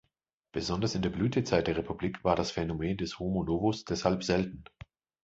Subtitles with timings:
[0.51, 4.63] Besonders in der Blütezeit der Republik war das Phänomen des "homo novus" deshalb selten.